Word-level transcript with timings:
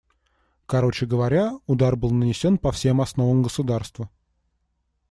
Короче 0.65 1.05
говоря, 1.05 1.51
удар 1.67 1.95
был 1.95 2.09
нанесен 2.09 2.57
по 2.57 2.71
всем 2.71 3.01
основам 3.01 3.43
государства. 3.43 4.09